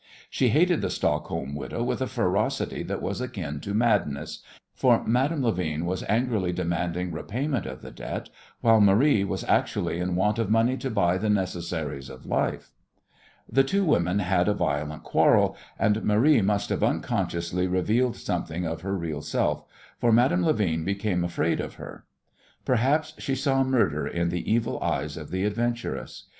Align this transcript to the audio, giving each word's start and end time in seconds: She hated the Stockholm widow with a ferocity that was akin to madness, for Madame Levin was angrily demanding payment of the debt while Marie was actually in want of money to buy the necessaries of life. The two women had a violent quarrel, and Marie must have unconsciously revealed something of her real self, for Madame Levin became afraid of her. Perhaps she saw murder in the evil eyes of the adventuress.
She 0.31 0.49
hated 0.49 0.81
the 0.81 0.89
Stockholm 0.89 1.53
widow 1.53 1.83
with 1.83 2.01
a 2.01 2.07
ferocity 2.07 2.81
that 2.81 3.03
was 3.03 3.21
akin 3.21 3.59
to 3.59 3.75
madness, 3.75 4.41
for 4.73 5.05
Madame 5.05 5.43
Levin 5.43 5.85
was 5.85 6.03
angrily 6.09 6.51
demanding 6.51 7.13
payment 7.27 7.67
of 7.67 7.83
the 7.83 7.91
debt 7.91 8.27
while 8.61 8.81
Marie 8.81 9.23
was 9.23 9.43
actually 9.43 9.99
in 9.99 10.15
want 10.15 10.39
of 10.39 10.49
money 10.49 10.75
to 10.75 10.89
buy 10.89 11.19
the 11.19 11.29
necessaries 11.29 12.09
of 12.09 12.25
life. 12.25 12.71
The 13.47 13.63
two 13.63 13.85
women 13.85 14.17
had 14.17 14.47
a 14.47 14.55
violent 14.55 15.03
quarrel, 15.03 15.55
and 15.77 16.03
Marie 16.03 16.41
must 16.41 16.69
have 16.69 16.81
unconsciously 16.83 17.67
revealed 17.67 18.15
something 18.15 18.65
of 18.65 18.81
her 18.81 18.97
real 18.97 19.21
self, 19.21 19.63
for 19.99 20.11
Madame 20.11 20.41
Levin 20.43 20.83
became 20.83 21.23
afraid 21.23 21.59
of 21.59 21.75
her. 21.75 22.05
Perhaps 22.65 23.13
she 23.21 23.35
saw 23.35 23.63
murder 23.63 24.07
in 24.07 24.29
the 24.29 24.51
evil 24.51 24.81
eyes 24.81 25.15
of 25.15 25.29
the 25.29 25.45
adventuress. 25.45 26.25